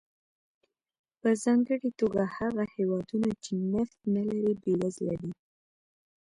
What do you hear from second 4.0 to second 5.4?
نه لري بېوزله دي.